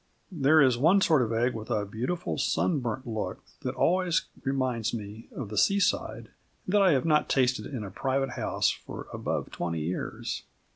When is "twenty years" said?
9.51-10.41